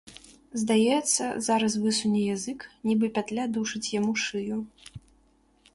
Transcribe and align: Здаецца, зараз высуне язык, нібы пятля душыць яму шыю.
Здаецца, 0.61 1.23
зараз 1.47 1.73
высуне 1.83 2.21
язык, 2.35 2.59
нібы 2.91 3.05
пятля 3.19 3.43
душыць 3.57 3.85
яму 3.99 4.13
шыю. 4.25 4.57